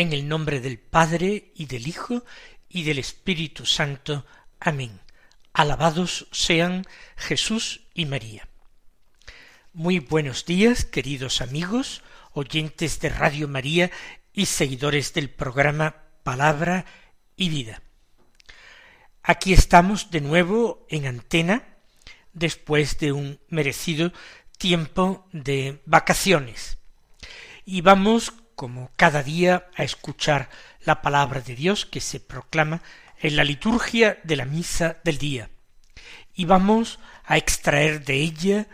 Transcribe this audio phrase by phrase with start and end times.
[0.00, 2.24] En el nombre del Padre y del Hijo
[2.70, 4.24] y del Espíritu Santo.
[4.58, 4.98] Amén.
[5.52, 6.86] Alabados sean
[7.18, 8.48] Jesús y María.
[9.74, 13.90] Muy buenos días, queridos amigos, oyentes de Radio María
[14.32, 16.86] y seguidores del programa Palabra
[17.36, 17.82] y Vida.
[19.22, 21.76] Aquí estamos de nuevo en antena
[22.32, 24.14] después de un merecido
[24.56, 26.78] tiempo de vacaciones.
[27.66, 30.50] Y vamos como cada día a escuchar
[30.84, 32.82] la palabra de Dios que se proclama
[33.18, 35.48] en la liturgia de la misa del día.
[36.34, 38.68] Y vamos a extraer de ella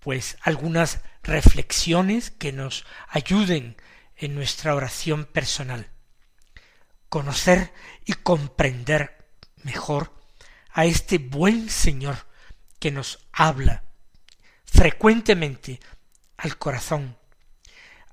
[0.00, 3.76] pues algunas reflexiones que nos ayuden
[4.16, 5.86] en nuestra oración personal.
[7.08, 7.72] Conocer
[8.04, 9.28] y comprender
[9.62, 10.12] mejor
[10.72, 12.16] a este buen Señor
[12.80, 13.84] que nos habla
[14.64, 15.78] frecuentemente
[16.36, 17.19] al corazón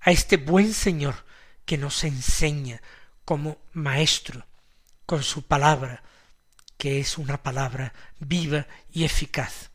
[0.02, 1.26] a este buen Señor
[1.66, 2.82] que nos enseña
[3.26, 4.46] como maestro
[5.06, 6.04] con su palabra,
[6.78, 9.72] que es una palabra viva y eficaz.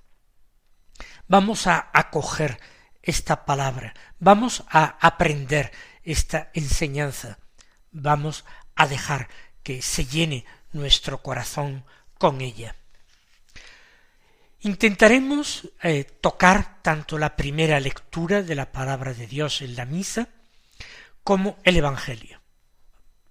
[1.28, 2.60] Vamos a acoger
[3.02, 7.38] esta palabra, vamos a aprender esta enseñanza,
[7.90, 9.28] vamos a dejar
[9.62, 11.84] que se llene nuestro corazón
[12.18, 12.76] con ella.
[14.64, 20.28] Intentaremos eh, tocar tanto la primera lectura de la palabra de Dios en la misa
[21.24, 22.40] como el Evangelio.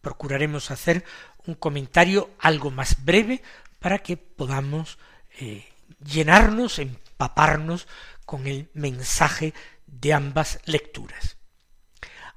[0.02, 1.06] Procuraremos hacer
[1.46, 3.42] un comentario algo más breve
[3.80, 5.00] para que podamos
[5.40, 5.69] eh,
[6.03, 7.88] llenarnos, empaparnos
[8.25, 9.53] con el mensaje
[9.88, 11.38] de ambas lecturas.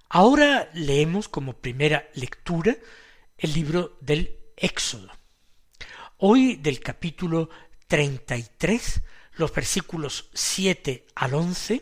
[0.09, 2.77] Ahora leemos como primera lectura
[3.39, 5.11] el libro del Éxodo.
[6.19, 7.51] Hoy del capítulo
[7.95, 9.03] 33,
[9.35, 11.81] los versículos 7 al 11,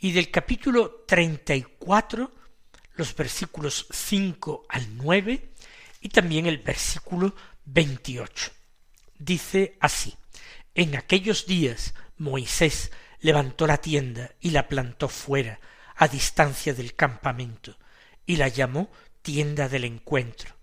[0.00, 2.30] y del capítulo 34,
[2.92, 5.50] los versículos 5 al 9,
[6.02, 8.50] y también el versículo 28.
[9.18, 10.14] Dice así,
[10.74, 15.58] en aquellos días Moisés levantó la tienda y la plantó fuera,
[15.96, 17.78] a distancia del campamento,
[18.26, 18.90] y la llamó
[19.22, 20.54] tienda del encuentro.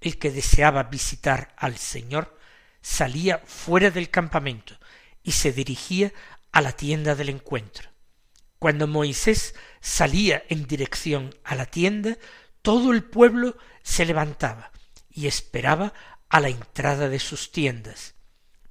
[0.00, 2.35] El que deseaba visitar al Señor
[2.80, 4.78] salía fuera del campamento
[5.22, 6.12] y se dirigía
[6.52, 7.90] a la tienda del encuentro.
[8.58, 12.16] Cuando Moisés salía en dirección a la tienda,
[12.62, 14.72] todo el pueblo se levantaba
[15.10, 15.92] y esperaba
[16.28, 18.14] a la entrada de sus tiendas,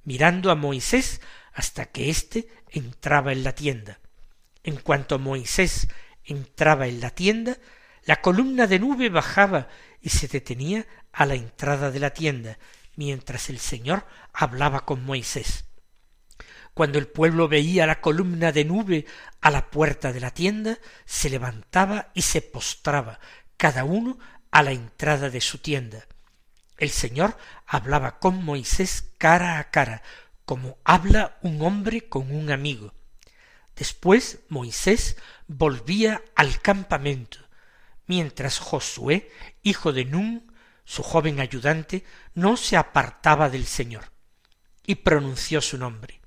[0.04, 1.20] mirando a Moisés
[1.52, 4.00] hasta que éste entraba en la tienda.
[4.62, 5.88] En cuanto Moisés
[6.24, 7.56] entraba en la tienda,
[8.04, 9.68] la columna de nube bajaba
[10.00, 12.58] y se detenía a la entrada de la tienda,
[12.96, 15.64] mientras el Señor hablaba con Moisés.
[16.74, 19.06] Cuando el pueblo veía la columna de nube
[19.40, 23.18] a la puerta de la tienda, se levantaba y se postraba,
[23.56, 24.18] cada uno
[24.50, 26.06] a la entrada de su tienda.
[26.76, 30.02] El Señor hablaba con Moisés cara a cara,
[30.44, 32.92] como habla un hombre con un amigo.
[33.74, 37.38] Después Moisés volvía al campamento,
[38.06, 39.30] mientras Josué,
[39.62, 40.45] hijo de Nun,
[40.86, 42.04] su joven ayudante,
[42.34, 44.04] no se apartaba del Señor,
[44.86, 46.22] y pronunció su nombre.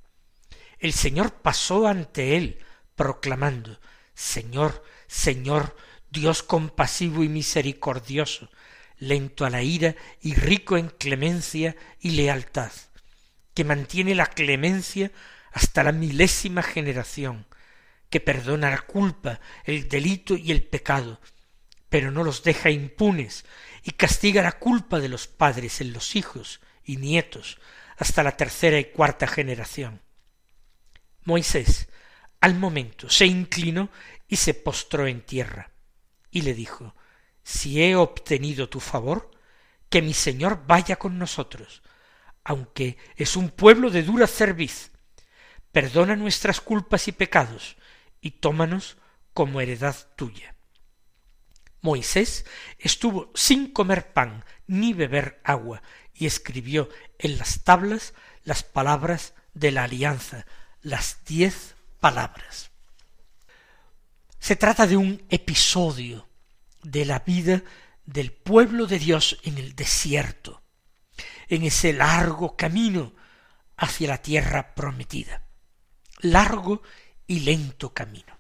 [0.78, 2.60] El Señor pasó ante él,
[2.96, 3.80] proclamando
[4.14, 5.76] Señor, Señor,
[6.12, 8.50] Dios compasivo y misericordioso,
[8.98, 12.72] lento a la ira y rico en clemencia y lealtad,
[13.54, 15.12] que mantiene la clemencia
[15.54, 17.48] hasta la milésima generación,
[18.10, 21.22] que perdona la culpa, el delito y el pecado,
[21.90, 23.46] pero no los deja impunes
[23.84, 27.60] y castiga la culpa de los padres en los hijos y nietos
[27.98, 30.02] hasta la tercera y cuarta generación.
[31.26, 31.90] Moisés
[32.40, 33.90] al momento se inclinó
[34.28, 35.72] y se postró en tierra
[36.32, 36.96] y le dijo
[37.44, 39.32] Si he obtenido tu favor,
[39.90, 41.82] que mi Señor vaya con nosotros,
[42.44, 44.92] aunque es un pueblo de dura cerviz.
[45.72, 47.76] Perdona nuestras culpas y pecados,
[48.22, 48.98] y tómanos
[49.34, 50.56] como heredad tuya.
[51.82, 52.46] Moisés
[52.78, 55.82] estuvo sin comer pan ni beber agua
[56.14, 60.46] y escribió en las tablas las palabras de la alianza,
[60.82, 62.72] las diez palabras.
[64.40, 66.28] Se trata de un episodio
[66.84, 67.64] de la vida
[68.06, 70.64] del pueblo de Dios en el desierto,
[71.48, 73.14] en ese largo camino
[73.78, 75.44] hacia la tierra prometida.
[76.22, 76.82] Largo
[77.28, 78.39] y lento camino.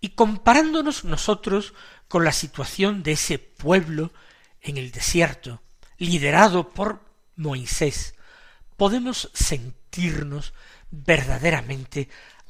[0.00, 1.74] Y comparándonos nosotros
[2.08, 4.12] con la situación de ese pueblo
[4.60, 5.62] en el desierto,
[5.98, 7.04] liderado por
[7.36, 8.14] Moisés,
[8.76, 10.52] podemos sentirnos
[10.90, 12.08] verdaderamente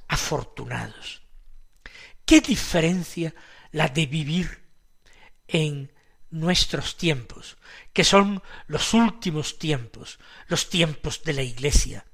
[0.09, 1.23] afortunados.
[2.25, 3.35] ¿Qué diferencia
[3.71, 4.65] la de vivir
[5.47, 5.93] en
[6.31, 7.57] nuestros tiempos,
[7.93, 10.19] que son los últimos tiempos,
[10.49, 12.05] los tiempos de la Iglesia,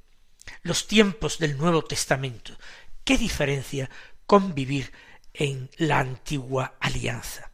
[0.63, 2.57] los tiempos del Nuevo Testamento?
[3.05, 3.91] ¿Qué diferencia
[4.33, 4.91] con vivir
[5.35, 7.51] en la antigua alianza?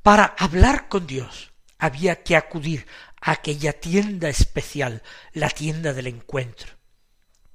[0.00, 2.86] Para hablar con Dios había que acudir
[3.20, 5.02] a aquella tienda especial,
[5.32, 6.74] la tienda del encuentro.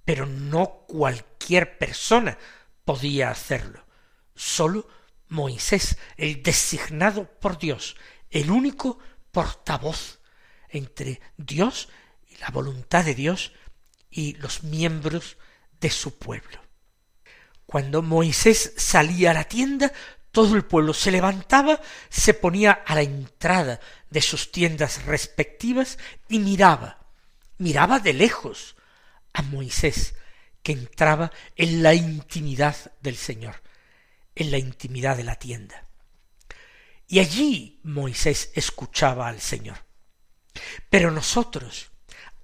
[0.04, 2.38] Pero no cualquier persona
[2.84, 3.86] podía hacerlo.
[4.36, 4.86] Sólo
[5.30, 7.96] Moisés, el designado por Dios,
[8.30, 9.00] el único
[9.32, 10.20] portavoz
[10.68, 11.88] entre Dios
[12.28, 13.54] y la voluntad de Dios
[14.12, 15.38] y los miembros
[15.80, 16.67] de su pueblo.
[17.68, 19.92] Cuando Moisés salía a la tienda,
[20.32, 25.98] todo el pueblo se levantaba, se ponía a la entrada de sus tiendas respectivas
[26.30, 27.06] y miraba,
[27.58, 28.78] miraba de lejos
[29.34, 30.16] a Moisés,
[30.64, 33.62] que entraba en la intimidad del Señor,
[34.34, 35.88] en la intimidad de la tienda.
[37.06, 39.78] Y allí Moisés escuchaba al Señor.
[40.90, 41.92] Pero nosotros,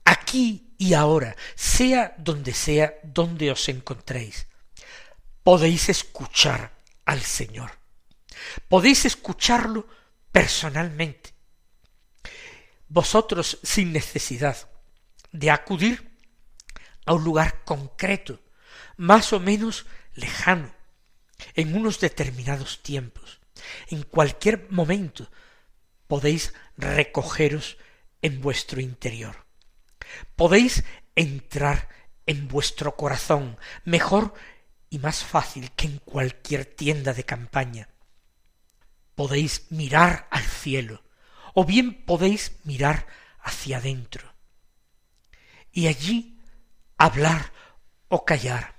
[0.03, 4.47] aquí y ahora, sea donde sea donde os encontréis,
[5.43, 6.71] podéis escuchar
[7.05, 7.71] al Señor.
[8.67, 9.87] Podéis escucharlo
[10.31, 11.33] personalmente.
[12.87, 14.69] Vosotros sin necesidad
[15.31, 16.17] de acudir
[17.05, 18.39] a un lugar concreto,
[18.97, 19.85] más o menos
[20.15, 20.73] lejano,
[21.55, 23.39] en unos determinados tiempos.
[23.87, 25.29] En cualquier momento
[26.07, 27.77] podéis recogeros
[28.21, 29.45] en vuestro interior.
[30.35, 30.83] Podéis
[31.15, 31.89] entrar
[32.25, 34.33] en vuestro corazón mejor
[34.93, 37.89] y más fácil que en cualquier tienda de campaña.
[39.15, 41.03] Podéis mirar al cielo,
[41.55, 43.07] o bien podéis mirar
[43.41, 44.31] hacia adentro.
[45.71, 46.39] Y allí
[46.95, 47.51] hablar
[48.07, 48.75] o callar,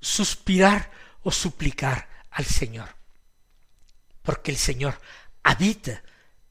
[0.00, 0.92] suspirar
[1.24, 2.94] o suplicar al Señor.
[4.22, 5.00] Porque el Señor
[5.42, 6.04] habita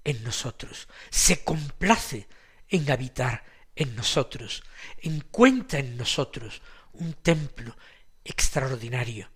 [0.03, 2.27] en nosotros, se complace
[2.67, 4.63] en habitar en nosotros,
[4.97, 6.61] encuentra en nosotros
[6.91, 7.73] un templo
[8.24, 9.30] extraordinario.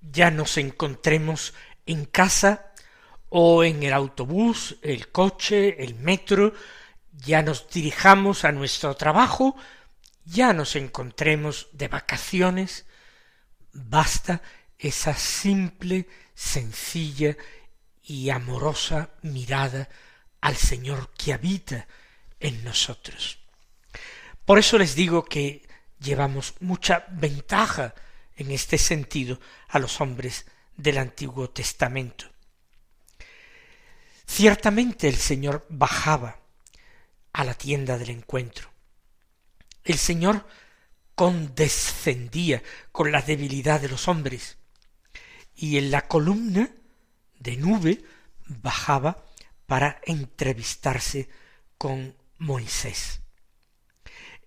[0.00, 1.54] Ya nos encontremos
[1.86, 2.72] en casa
[3.28, 6.54] o en el autobús, el coche, el metro,
[7.12, 9.56] ya nos dirijamos a nuestro trabajo,
[10.24, 12.86] ya nos encontremos de vacaciones,
[13.72, 14.42] basta
[14.78, 17.36] esa simple, sencilla
[18.02, 19.88] y amorosa mirada
[20.40, 21.86] al Señor que habita
[22.38, 23.38] en nosotros.
[24.44, 25.66] Por eso les digo que
[26.00, 27.94] llevamos mucha ventaja
[28.36, 30.46] en este sentido a los hombres
[30.76, 32.26] del Antiguo Testamento.
[34.26, 36.38] Ciertamente el Señor bajaba
[37.32, 38.70] a la tienda del encuentro.
[39.84, 40.46] El Señor
[41.14, 44.56] condescendía con la debilidad de los hombres
[45.54, 46.70] y en la columna
[47.38, 48.04] de nube
[48.46, 49.24] bajaba
[49.66, 51.28] para entrevistarse
[51.78, 53.20] con Moisés.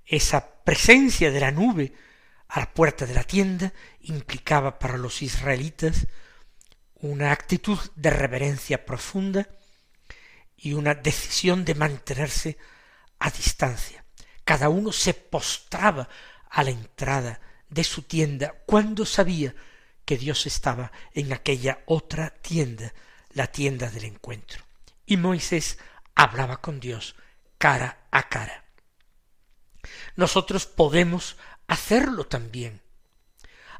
[0.07, 1.93] Esa presencia de la nube
[2.47, 6.07] a la puerta de la tienda implicaba para los israelitas
[6.95, 9.47] una actitud de reverencia profunda
[10.55, 12.57] y una decisión de mantenerse
[13.19, 14.05] a distancia.
[14.45, 16.07] Cada uno se postraba
[16.49, 19.53] a la entrada de su tienda cuando sabía
[20.05, 22.93] que Dios estaba en aquella otra tienda,
[23.33, 24.63] la tienda del encuentro.
[25.05, 25.77] Y Moisés
[26.15, 27.15] hablaba con Dios
[27.57, 28.66] cara a cara.
[30.15, 32.81] Nosotros podemos hacerlo también.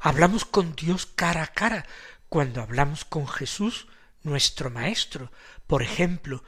[0.00, 1.86] Hablamos con Dios cara a cara
[2.28, 3.88] cuando hablamos con Jesús,
[4.22, 5.32] nuestro Maestro,
[5.66, 6.44] por ejemplo,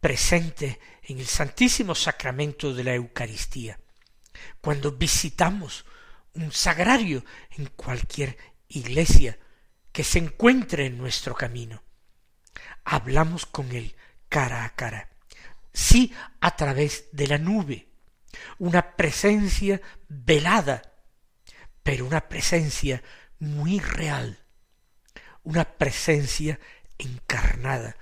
[0.00, 3.78] presente en el Santísimo Sacramento de la Eucaristía,
[4.60, 5.84] cuando visitamos
[6.34, 8.36] un sagrario en cualquier
[8.68, 9.38] iglesia
[9.92, 11.82] que se encuentre en nuestro camino.
[12.84, 13.94] Hablamos con Él
[14.28, 15.10] cara a cara,
[15.72, 17.89] sí a través de la nube,
[18.58, 20.82] una presencia velada,
[21.82, 23.02] pero una presencia
[23.38, 24.38] muy real,
[25.42, 26.60] una presencia
[26.98, 27.96] encarnada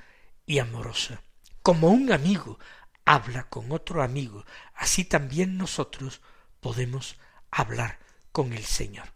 [0.46, 1.22] y amorosa.
[1.62, 2.58] Como un amigo
[3.04, 4.44] habla con otro amigo,
[4.74, 6.20] así también nosotros
[6.60, 7.16] podemos
[7.50, 7.98] hablar
[8.32, 9.12] con el Señor.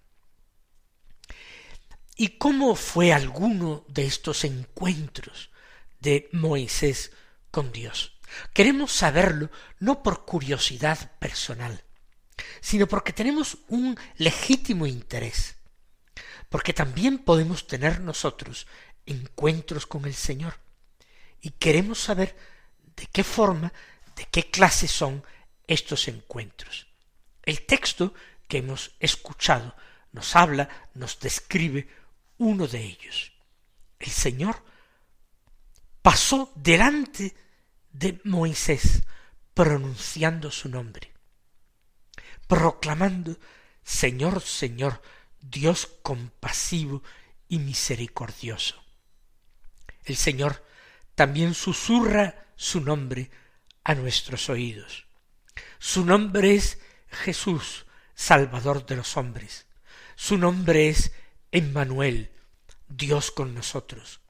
[2.16, 5.50] ¿Y cómo fue alguno de estos encuentros
[6.00, 7.12] de Moisés
[7.50, 8.18] con Dios?
[8.52, 11.82] Queremos saberlo no por curiosidad personal,
[12.60, 15.56] sino porque tenemos un legítimo interés,
[16.48, 18.66] porque también podemos tener nosotros
[19.06, 20.54] encuentros con el Señor
[21.40, 22.36] y queremos saber
[22.96, 23.72] de qué forma,
[24.16, 25.24] de qué clase son
[25.66, 26.86] estos encuentros.
[27.42, 28.14] El texto
[28.46, 29.74] que hemos escuchado
[30.12, 31.88] nos habla, nos describe
[32.38, 33.32] uno de ellos.
[33.98, 34.62] El Señor
[36.02, 37.34] pasó delante
[37.92, 39.02] de Moisés
[39.54, 41.12] pronunciando su nombre,
[42.46, 43.36] proclamando
[43.82, 45.02] Señor, Señor,
[45.40, 47.02] Dios compasivo
[47.48, 48.82] y misericordioso.
[50.04, 50.64] El Señor
[51.14, 53.30] también susurra su nombre
[53.84, 55.06] a nuestros oídos.
[55.78, 59.66] Su nombre es Jesús, Salvador de los hombres.
[60.14, 61.12] Su nombre es
[61.50, 62.30] Emmanuel,
[62.88, 64.20] Dios con nosotros.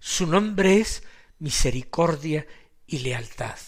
[0.00, 1.04] Su nombre es
[1.38, 2.46] misericordia
[2.92, 3.58] y lealtad.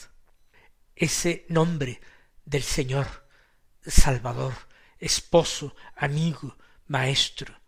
[0.94, 1.98] Ese nombre
[2.44, 3.26] del Señor,
[3.80, 4.52] Salvador,
[4.98, 7.58] esposo, amigo, maestro.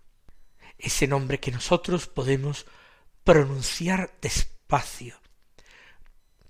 [0.77, 2.67] Ese nombre que nosotros podemos
[3.25, 5.19] pronunciar despacio,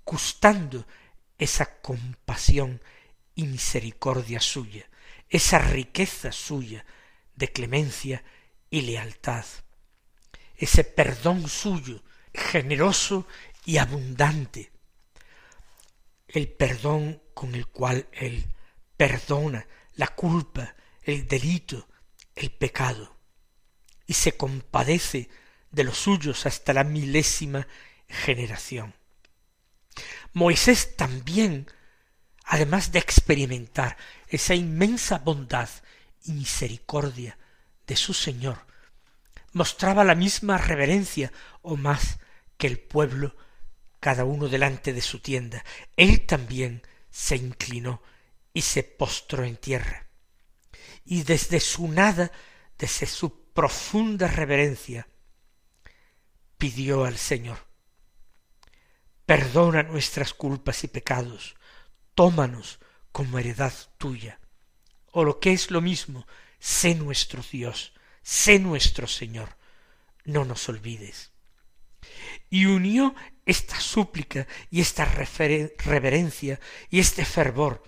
[0.05, 0.85] gustando
[1.37, 2.81] esa compasión
[3.33, 4.89] y misericordia suya,
[5.29, 6.85] esa riqueza suya
[7.33, 8.25] de clemencia
[8.69, 9.45] y lealtad,
[10.57, 13.25] ese perdón suyo generoso
[13.63, 14.71] y abundante,
[16.27, 18.53] el perdón con el cual Él
[18.95, 21.87] perdona la culpa, el delito,
[22.35, 23.17] el pecado,
[24.05, 25.29] y se compadece
[25.71, 27.67] de los suyos hasta la milésima
[28.07, 28.93] generación.
[30.33, 31.67] Moisés también,
[32.45, 35.69] además de experimentar esa inmensa bondad
[36.23, 37.37] y misericordia
[37.85, 38.65] de su Señor,
[39.53, 41.31] mostraba la misma reverencia
[41.61, 42.19] o más
[42.57, 43.35] que el pueblo,
[44.07, 45.65] cada uno delante de su tienda.
[45.97, 48.01] Él también se inclinó
[48.53, 50.07] y se postró en tierra.
[51.03, 52.31] Y desde su nada,
[52.77, 55.09] desde su profunda reverencia,
[56.57, 57.57] pidió al Señor,
[59.25, 61.57] perdona nuestras culpas y pecados,
[62.15, 62.79] tómanos
[63.11, 64.39] como heredad tuya,
[65.11, 66.25] o lo que es lo mismo,
[66.59, 67.91] sé nuestro Dios,
[68.23, 69.57] sé nuestro Señor,
[70.23, 71.33] no nos olvides.
[72.49, 73.13] Y unió
[73.47, 77.81] esta súplica y esta reverencia y este fervor,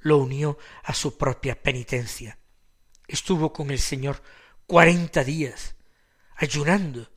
[0.00, 2.38] lo unió a su propia penitencia.
[3.06, 4.22] Estuvo con el Señor
[4.66, 5.76] cuarenta días,
[6.36, 7.10] ayunando,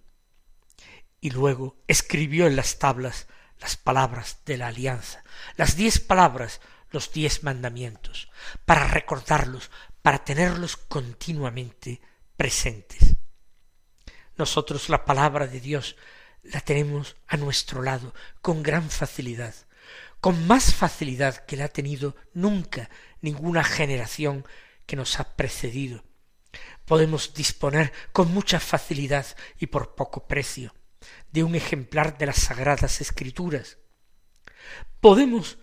[1.20, 3.28] y luego escribió en las tablas
[3.60, 5.24] las palabras de la alianza,
[5.56, 6.62] las diez palabras,
[6.92, 8.30] los diez mandamientos,
[8.66, 9.72] para recordarlos,
[10.04, 12.00] para tenerlos continuamente
[12.38, 13.16] presentes.
[14.36, 15.96] Nosotros la palabra de Dios
[16.44, 19.56] la tenemos a nuestro lado con gran facilidad,
[20.20, 22.90] con más facilidad que la ha tenido nunca
[23.22, 24.46] ninguna generación
[24.86, 26.04] que nos ha precedido.
[26.86, 29.26] Podemos disponer con mucha facilidad
[29.58, 30.74] y por poco precio
[31.32, 33.78] de un ejemplar de las Sagradas Escrituras.
[35.00, 35.58] Podemos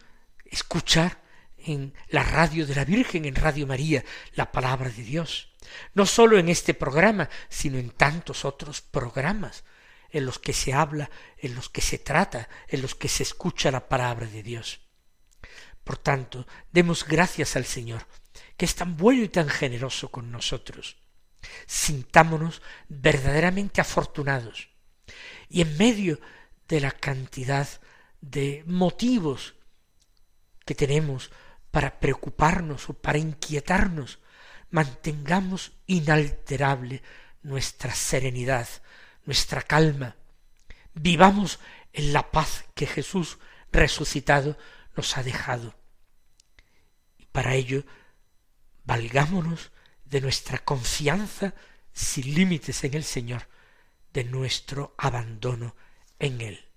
[0.46, 1.22] escuchar
[1.58, 5.50] en la radio de la Virgen, en Radio María, la palabra de Dios,
[5.94, 9.64] no sólo en este programa, sino en tantos otros programas
[10.10, 13.70] en los que se habla, en los que se trata, en los que se escucha
[13.70, 14.80] la palabra de Dios.
[15.84, 18.06] Por tanto, demos gracias al Señor,
[18.56, 20.96] que es tan bueno y tan generoso con nosotros.
[21.66, 24.68] Sintámonos verdaderamente afortunados
[25.48, 26.20] y en medio
[26.68, 27.68] de la cantidad
[28.20, 29.54] de motivos
[30.64, 31.30] que tenemos
[31.70, 34.20] para preocuparnos o para inquietarnos,
[34.70, 37.02] mantengamos inalterable
[37.42, 38.68] nuestra serenidad,
[39.24, 40.16] nuestra calma,
[40.94, 41.58] vivamos
[41.92, 43.38] en la paz que Jesús
[43.72, 44.56] resucitado
[44.96, 45.74] nos ha dejado.
[47.18, 47.84] Y para ello,
[48.84, 49.70] valgámonos
[50.04, 51.54] de nuestra confianza
[51.92, 53.48] sin límites en el Señor,
[54.12, 55.76] de nuestro abandono
[56.18, 56.69] en Él.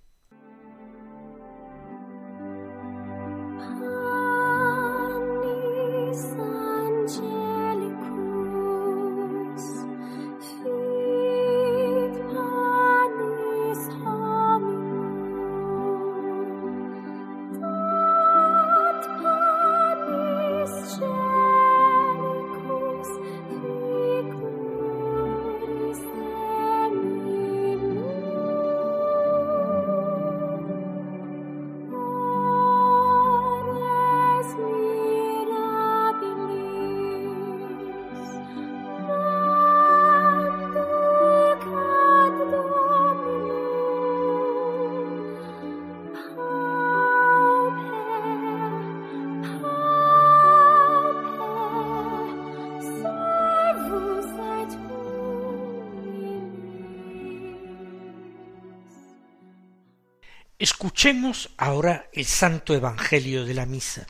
[60.64, 64.08] Escuchemos ahora el Santo Evangelio de la Misa.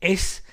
[0.00, 0.44] Es,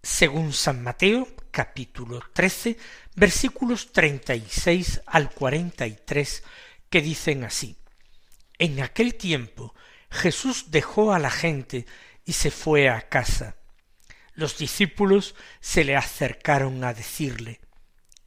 [0.00, 2.78] según San Mateo, capítulo 13,
[3.16, 6.44] versículos 36 al 43,
[6.88, 7.76] que dicen así.
[8.56, 9.74] En aquel tiempo
[10.08, 11.84] Jesús dejó a la gente
[12.24, 13.56] y se fue a casa.
[14.34, 17.60] Los discípulos se le acercaron a decirle,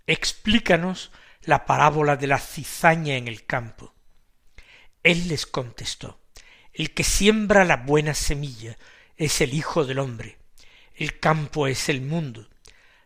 [0.06, 1.10] Explícanos
[1.44, 3.94] la parábola de la cizaña en el campo.
[5.08, 6.20] Él les contestó,
[6.74, 8.78] El que siembra la buena semilla
[9.16, 10.38] es el Hijo del hombre,
[10.96, 12.50] el campo es el mundo,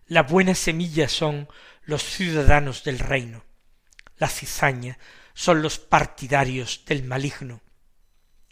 [0.07, 1.47] la buena semilla son
[1.83, 3.45] los ciudadanos del reino,
[4.17, 4.97] la cizaña
[5.35, 7.61] son los partidarios del maligno,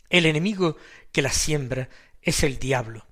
[0.10, 0.78] el enemigo
[1.12, 1.90] que la siembra
[2.22, 3.08] es el diablo,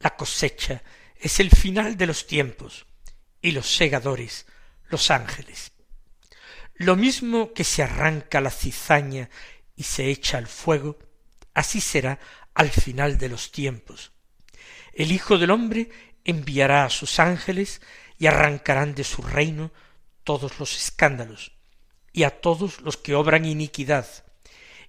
[0.00, 0.82] la cosecha
[1.14, 2.86] es el final de los tiempos,
[3.40, 4.46] y los segadores
[4.88, 5.70] los ángeles.
[6.74, 9.30] Lo mismo que se arranca la cizaña
[9.80, 10.98] y se echa al fuego,
[11.54, 12.18] así será
[12.52, 14.12] al final de los tiempos.
[14.92, 15.88] El Hijo del hombre
[16.22, 17.80] enviará a sus ángeles
[18.18, 19.72] y arrancarán de su reino
[20.22, 21.52] todos los escándalos
[22.12, 24.06] y a todos los que obran iniquidad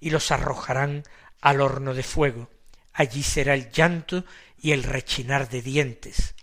[0.01, 1.03] y los arrojarán
[1.39, 2.49] al horno de fuego.
[2.91, 4.25] Allí será el llanto
[4.57, 6.35] y el rechinar de dientes.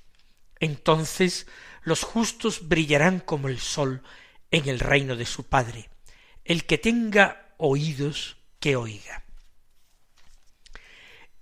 [0.58, 1.46] Entonces
[1.82, 4.02] los justos brillarán como el sol
[4.50, 5.90] en el reino de su Padre.
[6.46, 9.24] El que tenga oídos, que oiga.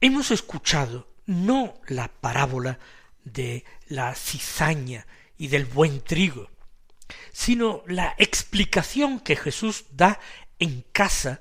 [0.01, 2.79] Hemos escuchado no la parábola
[3.25, 6.51] de la cizaña y del buen trigo,
[7.33, 10.21] sino la explicación que Jesús da
[10.59, 11.41] en casa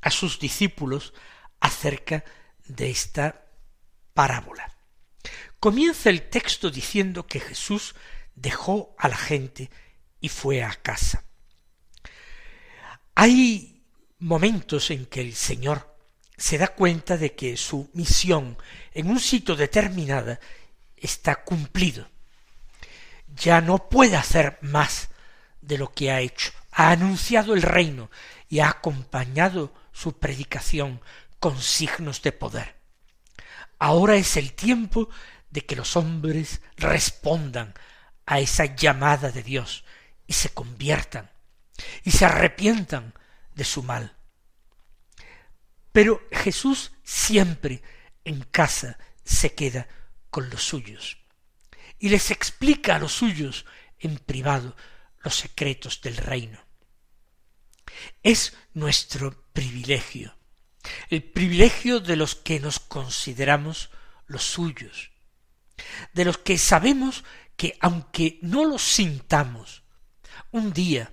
[0.00, 1.14] a sus discípulos
[1.60, 2.24] acerca
[2.66, 3.46] de esta
[4.14, 4.72] parábola.
[5.60, 7.94] Comienza el texto diciendo que Jesús
[8.34, 9.70] dejó a la gente
[10.20, 11.24] y fue a casa.
[14.22, 15.96] Momentos en que el Señor
[16.36, 18.56] se da cuenta de que su misión
[18.94, 20.38] en un sitio determinado
[20.96, 22.08] está cumplido.
[23.34, 25.08] Ya no puede hacer más
[25.60, 26.52] de lo que ha hecho.
[26.70, 28.10] Ha anunciado el reino
[28.48, 31.00] y ha acompañado su predicación
[31.40, 32.76] con signos de poder.
[33.78, 35.08] Ahora es el tiempo
[35.50, 37.74] de que los hombres respondan
[38.24, 39.84] a esa llamada de Dios
[40.28, 41.30] y se conviertan
[42.04, 43.14] y se arrepientan
[43.54, 44.16] de su mal.
[45.92, 47.82] Pero Jesús siempre
[48.24, 49.88] en casa se queda
[50.30, 51.18] con los suyos
[51.98, 53.66] y les explica a los suyos
[53.98, 54.74] en privado
[55.22, 56.58] los secretos del reino.
[58.22, 60.36] Es nuestro privilegio,
[61.10, 63.90] el privilegio de los que nos consideramos
[64.26, 65.12] los suyos,
[66.12, 67.24] de los que sabemos
[67.56, 69.82] que aunque no lo sintamos,
[70.50, 71.12] un día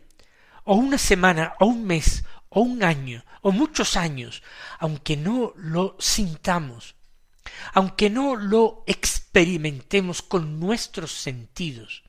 [0.64, 4.44] o una semana, o un mes, o un año, o muchos años,
[4.80, 6.96] aunque no lo sintamos,
[7.74, 12.04] aunque no lo experimentemos con nuestros sentidos,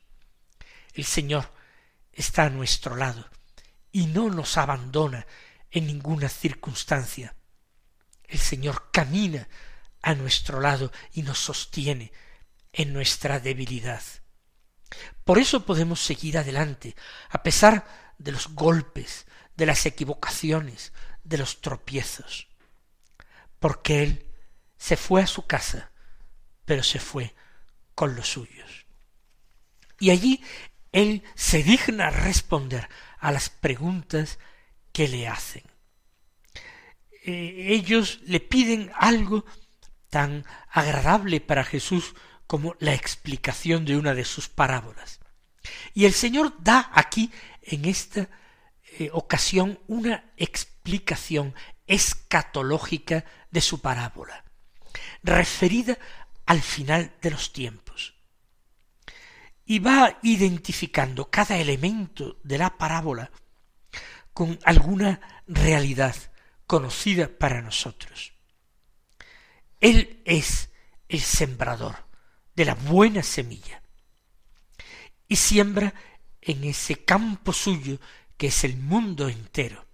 [0.95, 1.51] el Señor
[2.13, 3.29] está a nuestro lado
[3.93, 5.27] y no nos abandona
[5.71, 7.35] en ninguna circunstancia.
[8.25, 9.49] El Señor camina
[10.03, 12.13] a nuestro lado y nos sostiene
[12.73, 14.03] en nuestra debilidad.
[15.25, 16.97] Por eso podemos seguir adelante,
[17.29, 17.87] a pesar
[18.19, 20.93] de los golpes, de las equivocaciones,
[21.25, 22.49] de los tropiezos,
[23.59, 24.27] porque él
[24.79, 25.91] se fue a su casa,
[26.65, 27.35] pero se fue
[27.95, 28.87] con los suyos.
[29.99, 30.43] Y allí
[30.93, 34.39] él se digna responder a las preguntas
[34.93, 35.63] que le hacen.
[37.25, 39.45] Eh, ellos le piden algo
[40.09, 42.15] tan agradable para Jesús
[42.47, 45.21] como la explicación de una de sus parábolas.
[45.95, 47.31] Y el Señor da aquí
[47.63, 48.29] en esta
[48.99, 51.55] eh, ocasión una explicación
[51.87, 54.45] escatológica de su parábola,
[55.23, 55.99] referida
[56.47, 58.15] al final de los tiempos.
[59.65, 63.31] Y va identificando cada elemento de la parábola
[64.33, 66.17] con alguna realidad
[66.67, 68.33] conocida para nosotros.
[69.81, 70.71] Él es
[71.09, 71.97] el sembrador
[72.55, 73.83] de la buena semilla
[75.27, 75.95] y siembra
[76.41, 77.99] en ese campo suyo
[78.41, 79.85] que es el mundo entero.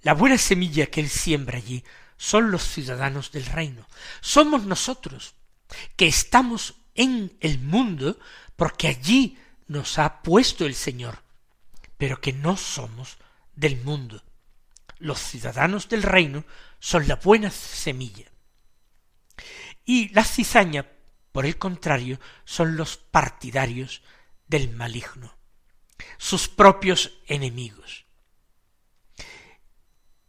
[0.00, 1.84] La buena semilla que Él siembra allí
[2.16, 3.86] son los ciudadanos del reino.
[4.22, 5.34] Somos nosotros,
[5.94, 8.18] que estamos en el mundo
[8.56, 11.22] porque allí nos ha puesto el Señor,
[11.98, 13.18] pero que no somos
[13.54, 14.24] del mundo.
[14.98, 16.46] Los ciudadanos del reino
[16.78, 18.32] son la buena semilla.
[19.84, 20.86] Y la cizaña,
[21.30, 24.00] por el contrario, son los partidarios
[24.46, 25.39] del maligno,
[26.18, 28.06] sus propios enemigos.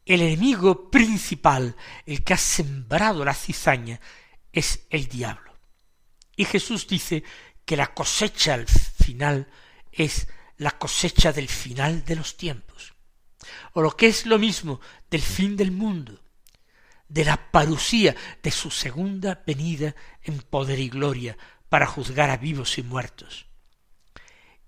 [0.06, 4.02] el enemigo principal, el que ha sembrado la cizaña,
[4.52, 5.58] es el diablo.
[6.36, 7.24] Y Jesús dice
[7.66, 9.48] que la cosecha al final
[9.92, 12.94] es la cosecha del final de los tiempos,
[13.74, 16.22] o lo que es lo mismo del fin del mundo,
[17.08, 21.38] de la parusía de su segunda venida en poder y gloria
[21.70, 23.48] para juzgar a vivos y muertos.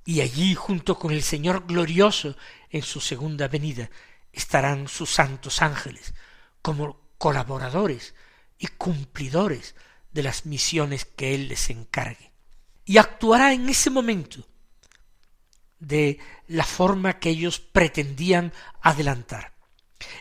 [0.05, 2.35] Y allí, junto con el Señor glorioso
[2.69, 3.89] en su segunda venida,
[4.31, 6.13] estarán sus santos ángeles
[6.61, 8.15] como colaboradores
[8.57, 9.75] y cumplidores
[10.11, 12.31] de las misiones que Él les encargue.
[12.85, 14.45] Y actuará en ese momento
[15.79, 19.53] de la forma que ellos pretendían adelantar.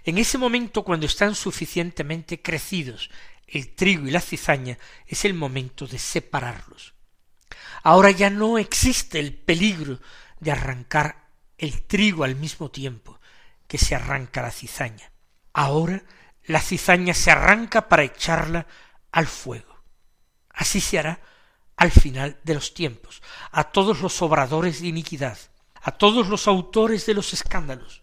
[0.05, 3.11] En ese momento, cuando están suficientemente crecidos
[3.47, 6.95] el trigo y la cizaña, es el momento de separarlos.
[7.83, 10.01] Ahora ya no existe el peligro
[10.41, 13.21] de arrancar el trigo al mismo tiempo
[13.67, 15.13] que se arranca la cizaña.
[15.53, 16.03] Ahora
[16.45, 18.67] la cizaña se arranca para echarla
[19.11, 19.83] al fuego.
[20.51, 21.21] Así se hará
[21.77, 25.39] al final de los tiempos, a todos los obradores de iniquidad,
[25.81, 28.03] a todos los autores de los escándalos.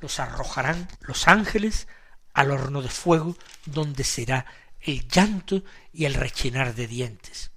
[0.00, 1.88] Los arrojarán los ángeles
[2.32, 3.36] al horno de fuego,
[3.66, 4.46] donde será
[4.80, 5.62] el llanto
[5.92, 7.50] y el rechinar de dientes,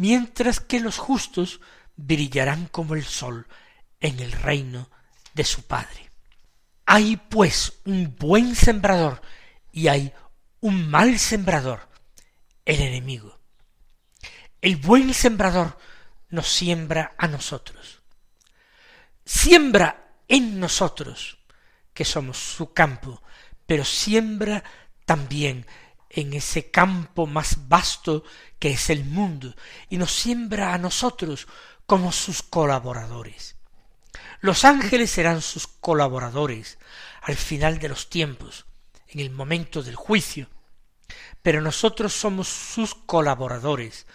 [0.00, 1.60] mientras que los justos
[1.94, 3.46] brillarán como el sol
[4.00, 4.88] en el reino
[5.34, 6.10] de su Padre.
[6.86, 9.20] Hay pues un buen sembrador
[9.70, 10.14] y hay
[10.60, 11.86] un mal sembrador,
[12.64, 13.40] el enemigo.
[14.62, 15.76] El buen sembrador
[16.30, 18.00] nos siembra a nosotros.
[19.26, 21.40] Siembra en nosotros,
[21.92, 23.22] que somos su campo,
[23.66, 24.64] pero siembra
[25.04, 25.66] también
[26.08, 28.24] en ese campo más vasto
[28.60, 29.56] que es el mundo,
[29.88, 31.48] y nos siembra a nosotros
[31.86, 33.56] como sus colaboradores.
[34.40, 36.78] Los ángeles serán sus colaboradores
[37.22, 38.66] al final de los tiempos,
[39.08, 40.48] en el momento del juicio,
[41.42, 44.06] pero nosotros somos sus colaboradores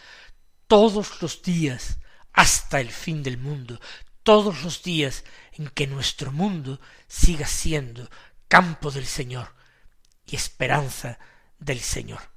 [0.68, 1.98] todos los días
[2.32, 3.80] hasta el fin del mundo,
[4.24, 8.10] todos los días en que nuestro mundo siga siendo
[8.48, 9.54] campo del Señor
[10.26, 11.20] y esperanza
[11.60, 12.35] del Señor.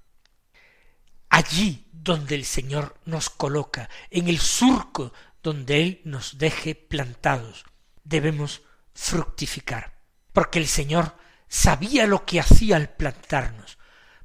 [1.28, 5.12] Allí donde el Señor nos coloca, en el surco
[5.42, 7.64] donde Él nos deje plantados,
[8.04, 8.62] debemos
[8.94, 9.98] fructificar,
[10.32, 11.16] porque el Señor
[11.48, 13.78] sabía lo que hacía al plantarnos,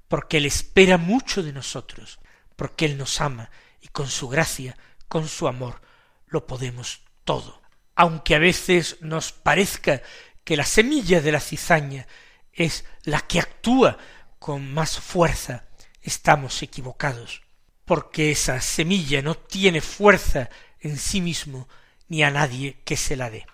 [0.07, 2.19] porque Él espera mucho de nosotros,
[2.55, 3.49] porque Él nos ama
[3.81, 5.81] y con su gracia, con su amor,
[6.27, 7.61] lo podemos todo.
[7.95, 10.01] Aunque a veces nos parezca
[10.43, 12.07] que la semilla de la cizaña
[12.51, 13.97] es la que actúa
[14.39, 15.65] con más fuerza,
[16.03, 17.41] estamos equivocados,
[17.85, 21.67] porque esa semilla no tiene fuerza en sí mismo
[22.07, 23.45] ni a nadie que se la dé.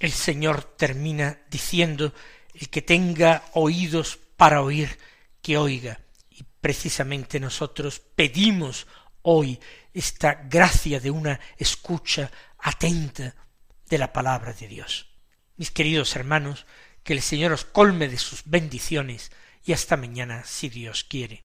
[0.00, 2.12] El Señor termina diciendo
[2.54, 4.98] el que tenga oídos para oír,
[5.42, 6.00] que oiga.
[6.30, 8.86] Y precisamente nosotros pedimos
[9.22, 9.60] hoy
[9.92, 13.34] esta gracia de una escucha atenta
[13.88, 15.08] de la palabra de Dios.
[15.56, 16.66] Mis queridos hermanos,
[17.02, 19.32] que el Señor os colme de sus bendiciones
[19.64, 21.44] y hasta mañana si Dios quiere.